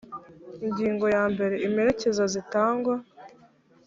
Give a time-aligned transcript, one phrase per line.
[0.65, 2.95] ingingo ya mbere imperekeza zitangwa